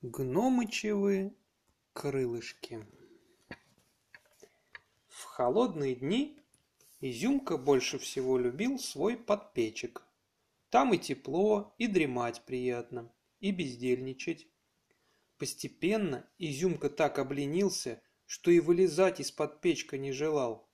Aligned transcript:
Гномычевы 0.00 1.34
крылышки. 1.92 2.86
В 5.08 5.24
холодные 5.24 5.96
дни 5.96 6.38
Изюмка 7.00 7.56
больше 7.56 7.98
всего 7.98 8.38
любил 8.38 8.78
свой 8.78 9.16
подпечек. 9.16 10.06
Там 10.70 10.94
и 10.94 10.98
тепло, 10.98 11.74
и 11.78 11.88
дремать 11.88 12.42
приятно, 12.46 13.12
и 13.40 13.50
бездельничать. 13.50 14.46
Постепенно 15.36 16.30
Изюмка 16.38 16.90
так 16.90 17.18
обленился, 17.18 18.00
что 18.24 18.52
и 18.52 18.60
вылезать 18.60 19.18
из-под 19.18 19.60
печка 19.60 19.98
не 19.98 20.12
желал. 20.12 20.70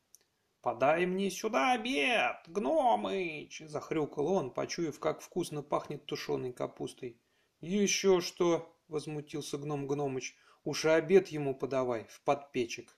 «Подай 0.60 1.06
мне 1.06 1.30
сюда 1.30 1.72
обед, 1.72 2.42
гномыч!»– 2.46 3.62
захрюкал 3.68 4.26
он, 4.26 4.50
почуяв, 4.50 4.98
как 5.00 5.22
вкусно 5.22 5.62
пахнет 5.62 6.04
тушеной 6.04 6.52
капустой. 6.52 7.18
«Еще 7.62 8.20
что!»— 8.20 8.70
возмутился 8.88 9.58
гном 9.58 9.86
Гномыч. 9.86 10.36
«Уж 10.64 10.86
и 10.86 10.88
обед 10.88 11.28
ему 11.28 11.54
подавай, 11.54 12.06
в 12.08 12.22
подпечек». 12.22 12.96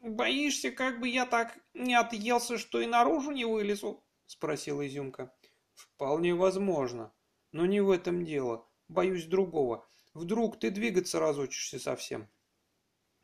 «Боишься, 0.00 0.70
как 0.70 1.00
бы 1.00 1.08
я 1.08 1.26
так 1.26 1.58
не 1.74 1.94
отъелся, 1.94 2.58
что 2.58 2.80
и 2.80 2.86
наружу 2.86 3.32
не 3.32 3.44
вылезу?»— 3.44 4.04
спросил 4.26 4.80
Изюмка. 4.80 5.34
«Вполне 5.74 6.34
возможно. 6.34 7.12
Но 7.52 7.66
не 7.66 7.80
в 7.80 7.90
этом 7.90 8.24
дело. 8.24 8.68
Боюсь 8.88 9.24
другого. 9.24 9.86
Вдруг 10.14 10.58
ты 10.58 10.70
двигаться 10.70 11.18
разучишься 11.18 11.78
совсем. 11.78 12.28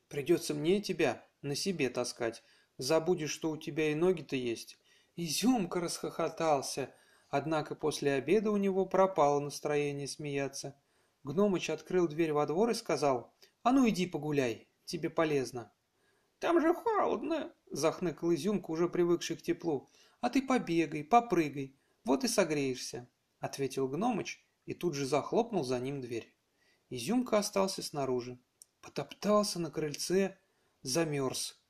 Придется 0.08 0.54
мне 0.54 0.80
тебя 0.80 1.24
на 1.40 1.54
себе 1.54 1.88
таскать. 1.88 2.42
Забудешь, 2.78 3.30
что 3.30 3.50
у 3.50 3.56
тебя 3.56 3.90
и 3.90 3.94
ноги-то 3.94 4.36
есть». 4.36 4.78
Изюмка 5.16 5.80
расхохотался. 5.80 6.94
Однако 7.28 7.74
после 7.74 8.12
обеда 8.12 8.50
у 8.50 8.56
него 8.56 8.86
пропало 8.86 9.40
настроение 9.40 10.08
смеяться. 10.08 10.76
Гномыч 11.24 11.70
открыл 11.70 12.08
дверь 12.08 12.32
во 12.32 12.46
двор 12.46 12.70
и 12.70 12.74
сказал, 12.74 13.32
«А 13.62 13.72
ну 13.72 13.88
иди 13.88 14.06
погуляй, 14.06 14.68
тебе 14.84 15.10
полезно». 15.10 15.72
«Там 16.38 16.60
же 16.60 16.74
холодно»,— 16.74 17.54
захныкал 17.70 18.34
Изюмка, 18.34 18.70
уже 18.70 18.88
привыкший 18.88 19.36
к 19.36 19.42
теплу. 19.42 19.90
«А 20.20 20.30
ты 20.30 20.42
побегай, 20.42 21.04
попрыгай, 21.04 21.76
вот 22.04 22.24
и 22.24 22.28
согреешься»,— 22.28 23.08
ответил 23.38 23.88
Гномыч 23.88 24.44
и 24.66 24.74
тут 24.74 24.94
же 24.94 25.06
захлопнул 25.06 25.64
за 25.64 25.78
ним 25.78 26.00
дверь. 26.00 26.34
Изюмка 26.90 27.38
остался 27.38 27.82
снаружи. 27.82 28.38
Потоптался 28.80 29.58
на 29.60 29.70
крыльце, 29.70 30.38
замерз. 30.82 31.60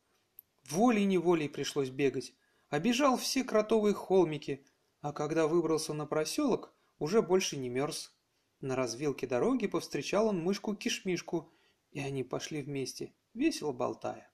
Волей-неволей 0.70 1.48
пришлось 1.48 1.90
бегать. 1.90 2.34
Обежал 2.68 3.16
все 3.16 3.44
кротовые 3.44 3.94
холмики, 3.94 4.66
а 5.00 5.12
когда 5.12 5.46
выбрался 5.46 5.92
на 5.92 6.06
проселок, 6.06 6.74
уже 6.98 7.20
больше 7.20 7.56
не 7.56 7.68
мерз. 7.68 8.14
На 8.62 8.76
развилке 8.76 9.26
дороги 9.26 9.66
повстречал 9.66 10.28
он 10.28 10.40
мышку-кишмишку, 10.40 11.52
и 11.90 11.98
они 11.98 12.22
пошли 12.22 12.62
вместе, 12.62 13.12
весело 13.34 13.72
болтая. 13.72 14.30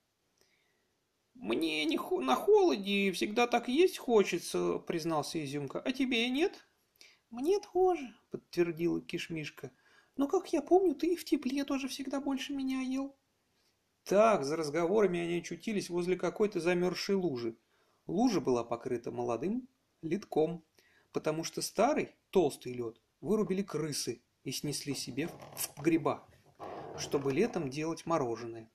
«Мне 1.33 1.83
не 1.87 1.97
хо 1.97 2.21
на 2.21 2.35
холоде 2.35 3.11
всегда 3.13 3.47
так 3.47 3.69
есть 3.69 3.97
хочется»,— 3.97 4.79
признался 4.87 5.43
Изюмка. 5.43 5.81
«А 5.81 5.93
тебе 5.93 6.29
нет?» 6.29 6.69
«Мне 7.31 7.59
тоже»,— 7.73 8.15
подтвердила 8.31 9.01
Кишмишка. 9.01 9.73
«Но, 10.19 10.29
как 10.29 10.53
я 10.53 10.61
помню, 10.61 10.95
ты 10.95 11.17
в 11.17 11.25
тепле 11.25 11.65
тоже 11.65 11.89
всегда 11.89 12.21
больше 12.21 12.53
меня 12.53 12.83
ел». 12.83 13.17
Так, 14.05 14.45
за 14.45 14.57
разговорами 14.57 15.21
они 15.21 15.39
очутились 15.39 15.89
возле 15.89 16.17
какой-то 16.17 16.61
замерзшей 16.61 17.15
лужи. 17.15 17.57
Лужа 18.07 18.43
была 18.43 18.63
покрыта 18.63 19.11
молодым 19.11 19.67
ледком, 20.03 20.63
потому 21.13 21.45
что 21.45 21.63
старый, 21.63 22.15
толстый 22.31 22.75
лед 22.75 23.01
вырубили 23.21 23.63
крысы 23.63 24.23
и 24.45 24.53
снесли 24.53 24.95
себе 24.95 25.29
гриба, 25.77 26.27
чтобы 26.99 27.33
летом 27.33 27.71
делать 27.71 28.07
мороженое. 28.07 28.71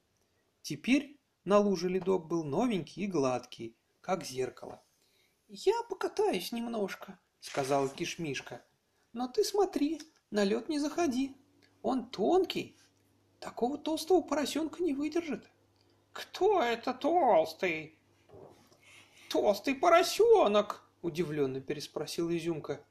Теперь 0.61 1.19
на 1.45 1.59
луже 1.59 1.89
ледок 1.89 2.27
был 2.27 2.43
новенький 2.43 3.03
и 3.03 3.07
гладкий, 3.07 3.75
как 4.01 4.23
зеркало. 4.23 4.83
«Я 5.47 5.81
покатаюсь 5.89 6.51
немножко»,— 6.51 7.19
сказал 7.39 7.89
Кишмишка. 7.89 8.65
«Но 9.11 9.27
ты 9.27 9.43
смотри, 9.43 10.01
на 10.31 10.43
лед 10.43 10.69
не 10.69 10.79
заходи. 10.79 11.35
Он 11.81 12.09
тонкий. 12.09 12.77
Такого 13.39 13.77
толстого 13.77 14.21
поросенка 14.21 14.81
не 14.81 14.93
выдержит». 14.93 15.49
«Кто 16.13 16.61
это 16.61 16.93
толстый?» 16.93 17.97
«Толстый 19.29 19.75
поросенок!»— 19.75 20.87
удивленно 21.01 21.59
переспросил 21.59 22.29
Изюмка. 22.31 22.85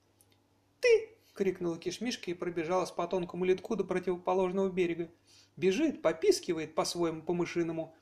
«Ты!»— 0.80 1.11
крикнула 1.34 1.78
Кишмишка 1.78 2.30
и 2.30 2.34
пробежалась 2.34 2.90
по 2.90 3.06
тонкому 3.06 3.44
литку 3.44 3.76
до 3.76 3.84
противоположного 3.84 4.68
берега. 4.68 5.10
Бежит, 5.56 6.02
попискивает 6.02 6.74
по-своему 6.74 7.22
по-мышиному. 7.22 7.94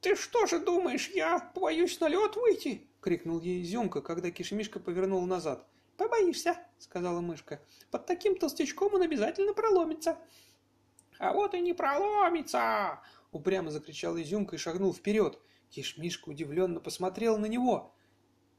«Ты 0.00 0.14
что 0.14 0.46
же 0.46 0.60
думаешь, 0.60 1.08
я 1.08 1.50
боюсь 1.54 1.98
на 2.00 2.08
лед 2.08 2.36
выйти?»— 2.36 2.86
крикнул 3.00 3.40
ей 3.40 3.62
Изюмка, 3.62 4.00
когда 4.00 4.30
Кишмишка 4.30 4.78
повернула 4.78 5.26
назад. 5.26 5.66
«Побоишься»,— 5.96 6.56
сказала 6.78 7.20
мышка. 7.20 7.60
«Под 7.90 8.06
таким 8.06 8.36
толстячком 8.36 8.94
он 8.94 9.02
обязательно 9.02 9.52
проломится». 9.52 10.16
«А 11.18 11.32
вот 11.32 11.54
и 11.54 11.60
не 11.60 11.74
проломится!»— 11.74 13.00
упрямо 13.32 13.72
закричал 13.72 14.16
Изюмка 14.16 14.54
и 14.54 14.58
шагнул 14.58 14.94
вперед. 14.94 15.38
Кишмишка 15.70 16.28
удивленно 16.28 16.78
посмотрел 16.78 17.36
на 17.36 17.46
него. 17.46 17.92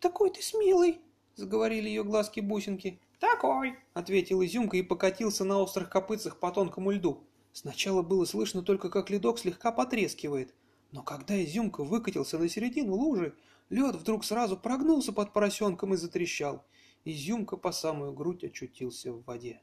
«Такой 0.02 0.30
ты 0.32 0.42
смелый!»— 0.42 1.00
заговорили 1.36 1.88
ее 1.88 2.04
глазки-бусинки. 2.04 3.00
«Такой!»— 3.20 3.78
ответил 3.94 4.42
Изюмка 4.44 4.78
и 4.78 4.82
покатился 4.82 5.44
на 5.44 5.60
острых 5.60 5.90
копытцах 5.90 6.40
по 6.40 6.52
тонкому 6.52 6.92
льду. 6.92 7.28
Сначала 7.52 8.02
было 8.02 8.24
слышно 8.24 8.64
только, 8.64 8.90
как 8.90 9.10
ледок 9.10 9.40
слегка 9.40 9.74
потрескивает. 9.74 10.56
Но 10.92 11.04
когда 11.04 11.42
Изюмка 11.44 11.84
выкатился 11.84 12.40
на 12.40 12.48
середину 12.48 12.96
лужи, 12.96 13.36
лед 13.70 13.96
вдруг 13.96 14.24
сразу 14.24 14.56
прогнулся 14.56 15.12
под 15.12 15.34
поросенком 15.34 15.94
и 15.94 15.98
затрещал. 15.98 16.66
Изюмка 17.04 17.58
по 17.58 17.74
самую 17.74 18.14
грудь 18.14 18.46
очутился 18.46 19.12
в 19.12 19.24
воде. 19.26 19.62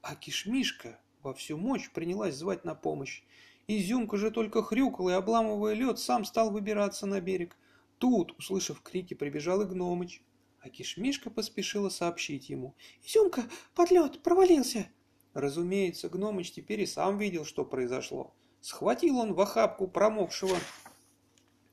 А 0.00 0.14
Кишмишка 0.14 1.00
во 1.22 1.34
всю 1.34 1.56
мощь 1.56 1.90
принялась 1.90 2.36
звать 2.36 2.64
на 2.64 2.76
помощь. 2.76 3.22
Изюмка 3.66 4.16
же 4.16 4.30
только 4.30 4.62
хрюкал 4.62 5.08
и, 5.08 5.12
обламывая 5.12 5.74
лед, 5.74 5.98
сам 5.98 6.24
стал 6.24 6.50
выбираться 6.50 7.06
на 7.06 7.20
берег. 7.20 7.56
Тут, 7.98 8.32
услышав 8.38 8.80
крики, 8.80 9.14
прибежал 9.14 9.60
и 9.62 9.66
Гномыч 9.66 10.22
а 10.60 10.68
Кишмишка 10.68 11.30
поспешила 11.30 11.88
сообщить 11.88 12.50
ему. 12.50 12.74
«Изюмка, 13.02 13.44
под 13.74 13.90
лед, 13.90 14.22
провалился!» 14.22 14.88
Разумеется, 15.32 16.08
Гномыч 16.08 16.52
теперь 16.52 16.80
и 16.80 16.86
сам 16.86 17.18
видел, 17.18 17.44
что 17.44 17.64
произошло. 17.64 18.34
Схватил 18.60 19.18
он 19.18 19.32
в 19.32 19.40
охапку 19.40 19.86
промокшего 19.86 20.56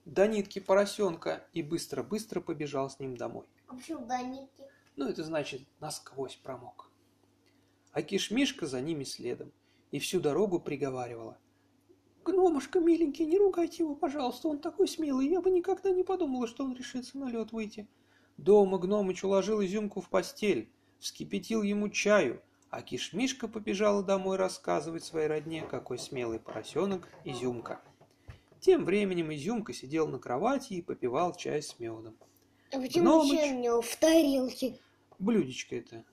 до 0.05 0.27
нитки 0.27 0.59
поросенка 0.59 1.45
и 1.53 1.61
быстро-быстро 1.63 2.39
побежал 2.39 2.89
с 2.89 2.99
ним 2.99 3.17
домой. 3.17 3.45
А 3.67 3.75
почему 3.75 4.05
до 4.05 4.21
нитки? 4.21 4.63
Ну, 4.95 5.07
это 5.07 5.23
значит, 5.23 5.63
насквозь 5.79 6.35
промок. 6.35 6.89
А 7.91 8.01
Кишмишка 8.01 8.67
за 8.67 8.79
ними 8.79 9.03
следом 9.03 9.51
и 9.91 9.99
всю 9.99 10.19
дорогу 10.19 10.59
приговаривала. 10.59 11.37
«Гномушка, 12.23 12.79
миленький, 12.79 13.25
не 13.25 13.37
ругайте 13.37 13.83
его, 13.83 13.95
пожалуйста, 13.95 14.49
он 14.49 14.59
такой 14.59 14.87
смелый, 14.87 15.29
я 15.29 15.41
бы 15.41 15.49
никогда 15.49 15.91
не 15.91 16.03
подумала, 16.03 16.47
что 16.47 16.63
он 16.63 16.73
решится 16.73 17.17
на 17.17 17.29
лед 17.29 17.51
выйти». 17.51 17.87
Дома 18.37 18.77
Гномыч 18.77 19.23
уложил 19.23 19.63
изюмку 19.63 19.99
в 20.01 20.09
постель, 20.09 20.69
вскипятил 20.99 21.63
ему 21.63 21.89
чаю, 21.89 22.41
а 22.69 22.81
Кишмишка 22.81 23.47
побежала 23.47 24.03
домой 24.03 24.37
рассказывать 24.37 25.03
своей 25.03 25.27
родне, 25.27 25.63
какой 25.63 25.97
смелый 25.97 26.39
поросенок 26.39 27.07
Изюмка. 27.23 27.81
Тем 28.59 28.85
временем 28.85 29.33
Изюмка 29.33 29.73
сидел 29.73 30.07
на 30.07 30.19
кровати 30.19 30.73
и 30.73 30.81
попивал 30.81 31.35
чай 31.35 31.61
с 31.61 31.79
медом. 31.79 32.15
А 32.71 32.79
почему 32.79 33.03
Гномыч... 33.03 33.31
чай 33.31 33.53
у 33.53 33.59
него 33.59 33.81
в 33.81 33.95
тарелке? 33.95 34.79
Блюдечко 35.19 35.75
это. 35.75 36.03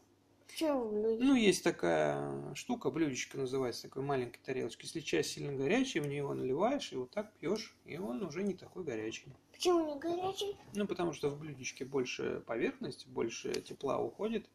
Ну, 0.61 1.35
есть 1.35 1.65
такая 1.65 2.55
штука, 2.55 2.91
блюдечко 2.91 3.39
называется, 3.39 3.83
такой 3.83 4.03
маленькой 4.03 4.41
тарелочки. 4.45 4.85
Если 4.85 5.01
чай 5.01 5.25
сильно 5.25 5.53
горячий, 5.53 6.01
в 6.01 6.07
него 6.07 6.33
наливаешь 6.35 6.93
и 6.93 6.97
вот 6.97 7.11
так 7.11 7.33
пьешь, 7.35 7.77
и 7.85 7.97
он 7.97 8.23
уже 8.23 8.43
не 8.43 8.55
такой 8.55 8.85
горячий. 8.85 9.35
Почему 9.53 9.95
не 9.95 9.99
горячий? 9.99 10.57
Ну, 10.75 10.87
потому 10.87 11.13
что 11.13 11.29
в 11.29 11.39
блюдечке 11.39 11.85
больше 11.85 12.43
поверхность, 12.47 13.07
больше 13.07 13.53
тепла 13.63 13.99
уходит, 13.99 14.49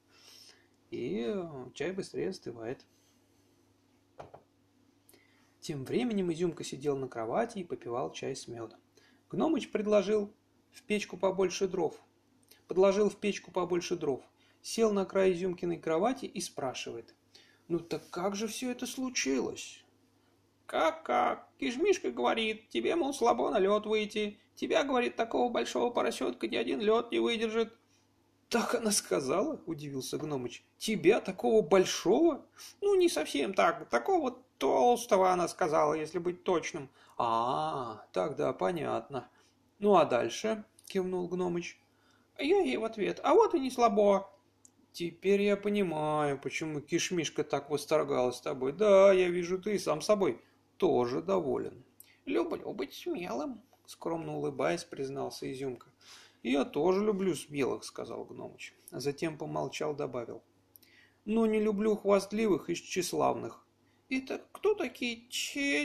и 0.90 1.36
чай 1.74 1.92
быстрее 1.92 2.30
остывает. 2.30 2.86
Тем 5.60 5.84
временем 5.84 6.32
Изюмка 6.32 6.64
сидел 6.64 6.96
на 6.98 7.08
кровати 7.08 7.60
и 7.60 7.64
попивал 7.66 8.14
чай 8.14 8.36
с 8.36 8.48
медом. 8.48 8.80
Гномыч 9.30 9.70
предложил 9.70 10.34
в 10.72 10.84
печку 10.84 11.18
побольше 11.18 11.68
дров. 11.68 12.00
Подложил 12.68 13.10
в 13.10 13.18
печку 13.18 13.52
побольше 13.52 13.98
дров. 13.98 14.24
Сел 14.62 14.92
на 14.92 15.06
край 15.06 15.34
Изюмкиной 15.34 15.78
кровати 15.78 16.26
и 16.26 16.42
спрашивает. 16.42 17.14
«Ну 17.68 17.80
так 17.80 18.10
как 18.10 18.36
же 18.36 18.48
все 18.48 18.72
это 18.72 18.86
случилось?» 18.86 19.84
«Как-как? 20.66 21.48
Кишмишка 21.60 22.12
говорит, 22.12 22.70
тебе, 22.70 22.96
мол, 22.96 23.14
слабо 23.14 23.50
на 23.50 23.60
лед 23.60 23.86
выйти. 23.86 24.40
Тебя, 24.60 24.84
говорит, 24.84 25.16
такого 25.16 25.50
большого 25.50 25.90
поросенка 25.90 26.48
ни 26.48 26.58
один 26.58 26.82
лед 26.82 27.12
не 27.12 27.20
выдержит. 27.20 27.74
Так 28.50 28.76
она 28.76 28.92
сказала, 28.92 29.62
удивился 29.68 30.18
Гномыч. 30.18 30.66
Тебя 30.78 31.22
такого 31.22 31.62
большого? 31.62 32.46
Ну, 32.82 32.96
не 32.96 33.08
совсем 33.08 33.54
так. 33.54 33.88
Такого 33.90 34.38
толстого 34.58 35.32
она 35.32 35.48
сказала, 35.48 35.94
если 35.94 36.18
быть 36.18 36.44
точным. 36.44 36.90
А, 37.18 38.04
тогда 38.12 38.52
понятно. 38.52 39.30
Ну, 39.78 39.96
а 39.96 40.04
дальше? 40.04 40.66
Кивнул 40.88 41.28
Гномыч. 41.28 41.80
Я 42.38 42.60
ей 42.60 42.78
в 42.78 42.84
ответ. 42.84 43.22
А 43.24 43.36
вот 43.36 43.54
и 43.54 43.60
не 43.60 43.70
слабо. 43.70 44.30
Теперь 44.92 45.42
я 45.44 45.56
понимаю, 45.56 46.40
почему 46.40 46.82
Кишмишка 46.82 47.44
так 47.44 47.70
восторгалась 47.70 48.42
тобой. 48.42 48.74
Да, 48.74 49.14
я 49.14 49.30
вижу, 49.30 49.60
ты 49.60 49.78
сам 49.80 50.02
собой 50.02 50.42
тоже 50.78 51.22
доволен. 51.22 51.84
Люблю 52.26 52.74
быть 52.74 52.94
смелым, 52.94 53.62
скромно 53.86 54.38
улыбаясь, 54.38 54.84
признался 54.84 55.52
Изюмка. 55.52 55.92
«Я 56.42 56.64
тоже 56.64 57.04
люблю 57.04 57.36
смелых»,— 57.36 57.84
сказал 57.86 58.24
Гномыч. 58.24 58.74
Затем 58.92 59.38
помолчал, 59.38 59.94
добавил. 59.94 60.42
«Но 61.26 61.46
не 61.46 61.60
люблю 61.60 61.98
хвастливых 61.98 62.70
и 62.70 62.76
тщеславных». 62.76 63.66
«Это 64.10 64.42
кто 64.54 64.74
такие 64.74 65.28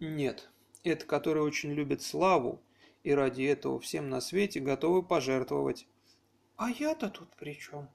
«Нет, 0.00 0.50
это 0.82 1.06
которые 1.06 1.44
очень 1.44 1.70
любят 1.72 2.02
славу 2.02 2.60
и 3.06 3.12
ради 3.12 3.44
этого 3.44 3.80
всем 3.80 4.10
на 4.10 4.20
свете 4.20 4.60
готовы 4.60 5.02
пожертвовать». 5.02 5.86
«А 6.56 6.70
я-то 6.70 7.08
тут 7.08 7.28
при 7.36 7.58
чем?» 7.58 7.88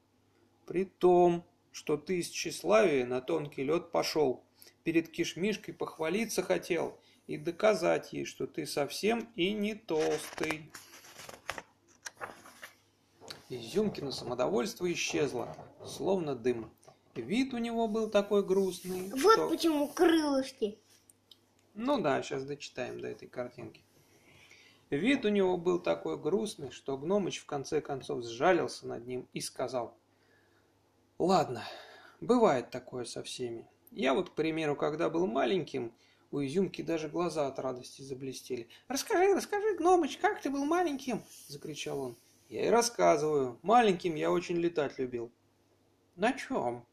«При 0.66 0.86
том, 0.86 1.44
что 1.72 1.98
ты 1.98 2.19
из 2.19 2.30
тщеславия 2.30 3.06
на 3.06 3.22
тонкий 3.22 3.63
лед 3.63 3.92
пошел, 3.92 4.44
перед 4.84 5.10
кишмишкой 5.10 5.74
похвалиться 5.74 6.42
хотел» 6.42 6.98
и 7.28 7.38
доказать 7.38 8.12
ей, 8.12 8.25
что 8.25 8.46
ты 8.46 8.66
совсем 8.66 9.30
и 9.36 9.54
не 9.54 9.74
толстый. 9.74 10.69
Изюмкино 13.50 14.12
самодовольство 14.12 14.92
исчезло, 14.92 15.56
словно 15.86 16.36
дым. 16.36 16.72
Вид 17.16 17.54
у 17.54 17.58
него 17.58 17.88
был 17.88 18.10
такой 18.10 18.44
грустный. 18.46 19.10
Вот 19.12 19.34
что... 19.34 19.50
почему 19.50 19.88
крылышки. 19.88 20.80
Ну 21.74 22.02
да, 22.02 22.22
сейчас 22.22 22.44
дочитаем 22.44 23.00
до 23.00 23.08
этой 23.08 23.28
картинки. 23.28 23.81
Вид 24.91 25.23
у 25.23 25.29
него 25.29 25.55
был 25.55 25.79
такой 25.79 26.17
грустный, 26.17 26.69
что 26.69 26.97
Гномыч 26.97 27.39
в 27.39 27.45
конце 27.45 27.79
концов 27.79 28.25
сжалился 28.25 28.85
над 28.85 29.07
ним 29.07 29.25
и 29.31 29.39
сказал. 29.39 29.97
Ладно, 31.17 31.63
бывает 32.19 32.71
такое 32.71 33.05
со 33.05 33.23
всеми. 33.23 33.65
Я 33.91 34.13
вот, 34.13 34.31
к 34.31 34.33
примеру, 34.33 34.75
когда 34.75 35.09
был 35.09 35.27
маленьким, 35.27 35.93
у 36.29 36.39
Изюмки 36.41 36.81
даже 36.81 37.07
глаза 37.07 37.47
от 37.47 37.57
радости 37.59 38.01
заблестели. 38.01 38.67
«Расскажи, 38.89 39.33
расскажи, 39.33 39.77
гномыч, 39.77 40.17
как 40.17 40.41
ты 40.41 40.49
был 40.49 40.65
маленьким?»– 40.65 41.23
закричал 41.47 41.99
он. 42.01 42.17
«Я 42.49 42.65
и 42.65 42.69
рассказываю. 42.69 43.59
Маленьким 43.61 44.15
я 44.15 44.29
очень 44.29 44.57
летать 44.57 44.99
любил». 44.99 45.31
«На 46.17 46.33
чем?» 46.33 46.85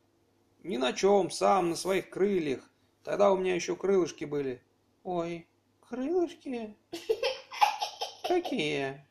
«Ни 0.62 0.76
на 0.76 0.92
чем, 0.92 1.30
сам, 1.30 1.70
на 1.70 1.76
своих 1.76 2.10
крыльях. 2.10 2.60
Тогда 3.02 3.32
у 3.32 3.36
меня 3.36 3.56
еще 3.56 3.74
крылышки 3.74 4.24
были». 4.24 4.62
«Ой, 5.02 5.48
крылышки? 5.88 6.76
Какие?» 8.28 9.02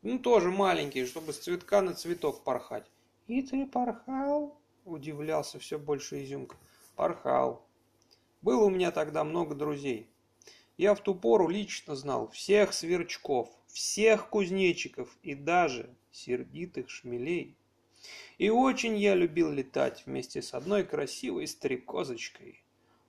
«Ну, 0.00 0.18
тоже 0.18 0.50
маленькие, 0.50 1.04
чтобы 1.04 1.34
с 1.34 1.38
цветка 1.38 1.82
на 1.82 1.92
цветок 1.92 2.42
порхать». 2.44 2.90
«И 3.26 3.42
ты 3.42 3.66
порхал?»– 3.66 4.58
удивлялся 4.86 5.58
все 5.58 5.78
больше 5.78 6.24
Изюмка. 6.24 6.56
«Порхал. 6.96 7.62
Было 8.40 8.64
у 8.64 8.70
меня 8.70 8.90
тогда 8.90 9.22
много 9.22 9.54
друзей. 9.54 10.08
Я 10.78 10.94
в 10.94 11.00
ту 11.00 11.14
пору 11.14 11.46
лично 11.46 11.94
знал 11.94 12.28
всех 12.28 12.72
сверчков, 12.72 13.50
всех 13.66 14.30
кузнечиков 14.30 15.14
и 15.22 15.34
даже 15.34 15.94
сердитых 16.10 16.88
шмелей. 16.88 17.54
И 18.38 18.48
очень 18.48 18.96
я 18.96 19.14
любил 19.14 19.52
летать 19.52 20.04
вместе 20.06 20.40
с 20.40 20.54
одной 20.54 20.84
красивой 20.84 21.46
стрекозочкой. 21.46 22.62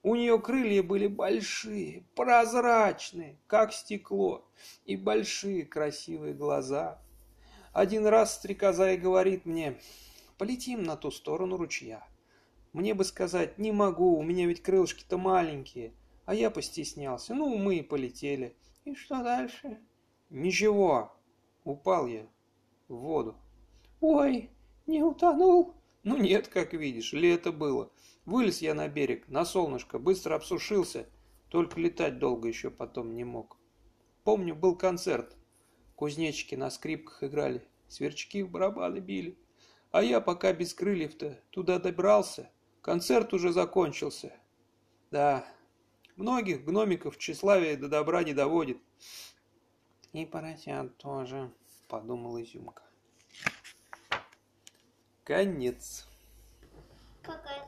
У 0.10 0.16
нее 0.16 0.40
крылья 0.40 0.82
были 0.82 1.06
большие, 1.06 2.04
прозрачные, 2.16 3.38
как 3.46 3.72
стекло, 3.72 4.44
и 4.84 4.98
большие 4.98 5.68
красивые 5.68 6.34
глаза. 6.34 7.00
Один 7.74 8.08
раз 8.08 8.34
стрекоза 8.34 8.94
и 8.94 8.98
говорит 8.98 9.46
мне, 9.46 9.80
полетим 10.40 10.82
на 10.82 10.98
ту 10.98 11.12
сторону 11.12 11.58
ручья. 11.58 12.04
Мне 12.74 12.96
бы 12.96 13.04
сказать, 13.04 13.60
не 13.60 13.72
могу, 13.72 14.18
у 14.18 14.24
меня 14.24 14.48
ведь 14.48 14.64
крылышки-то 14.64 15.20
маленькие. 15.20 15.94
А 16.26 16.34
я 16.34 16.50
постеснялся. 16.50 17.36
Ну, 17.36 17.56
мы 17.60 17.76
и 17.76 17.84
полетели. 17.84 18.58
И 18.86 18.96
что 18.96 19.22
дальше? 19.22 19.78
Ничего. 20.32 21.14
Упал 21.64 22.08
я 22.08 22.26
в 22.88 22.96
воду. 22.96 23.36
Ой, 24.02 24.50
не 24.88 25.04
утонул? 25.04 25.76
Ну 26.04 26.18
нет, 26.18 26.48
как 26.48 26.74
видишь, 26.74 27.14
лето 27.14 27.52
было. 27.52 27.92
Вылез 28.26 28.62
я 28.62 28.74
на 28.74 28.88
берег, 28.88 29.28
на 29.28 29.46
солнышко, 29.46 30.00
быстро 30.00 30.36
обсушился. 30.36 31.08
Только 31.50 31.80
летать 31.80 32.20
долго 32.20 32.48
еще 32.48 32.70
потом 32.70 33.16
не 33.16 33.24
мог. 33.24 33.58
Помню, 34.24 34.56
был 34.56 34.76
концерт. 34.76 35.36
Кузнечики 35.96 36.56
на 36.56 36.70
скрипках 36.70 37.24
играли, 37.24 37.68
сверчки 37.88 38.44
в 38.44 38.52
барабаны 38.52 39.00
били. 39.00 39.38
А 39.92 40.04
я 40.04 40.22
пока 40.22 40.54
без 40.54 40.74
крыльев-то 40.74 41.40
туда 41.50 41.80
добрался, 41.80 42.52
Концерт 42.82 43.34
уже 43.34 43.52
закончился. 43.52 44.34
Да, 45.12 45.46
многих 46.16 46.64
гномиков 46.64 47.18
тщеславие 47.18 47.76
до 47.76 47.90
добра 47.90 48.24
не 48.24 48.34
доводит. 48.34 48.78
И 50.14 50.26
поросят 50.26 50.98
тоже, 50.98 51.52
подумал 51.88 52.42
Изюмка. 52.42 52.89
Конец. 55.30 56.08
Какая? 57.22 57.68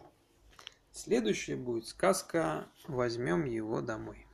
Следующая 0.91 1.55
будет 1.55 1.85
сказка 1.85 2.67
«Возьмем 2.87 3.45
его 3.45 3.81
домой». 3.81 4.25